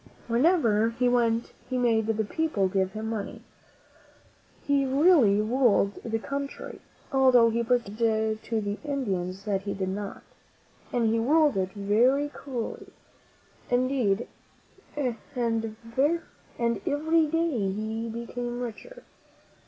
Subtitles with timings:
[0.27, 3.43] Wherever he went he made the people give him money.
[4.63, 6.81] He really ruled the country,
[7.11, 10.23] although he pretended to the In dians that he did not,
[10.91, 12.87] and he ruled it very cruelly
[13.69, 14.27] indeed,
[14.95, 19.03] and every day he became richer.